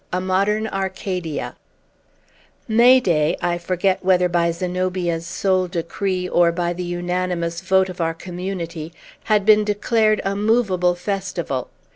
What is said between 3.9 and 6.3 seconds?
whether by Zenobia's sole decree,